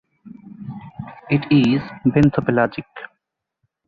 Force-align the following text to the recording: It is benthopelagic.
It 1.29 1.45
is 1.51 1.79
benthopelagic. 2.07 2.85